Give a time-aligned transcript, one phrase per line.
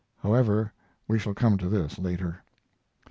[0.23, 0.73] However,
[1.07, 2.41] we shall come to this later.